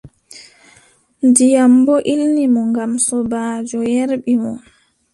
Ndiyam 1.27 1.73
boo 1.85 2.05
ilni 2.13 2.45
mo 2.53 2.61
ngam 2.69 2.91
sobaajo 3.05 3.79
yerɓi 3.93 4.33
mo. 4.43 4.53